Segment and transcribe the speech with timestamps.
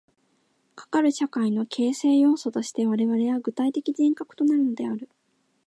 [0.73, 5.07] かかる社会の形成要素として我々は具体的人格となるのである。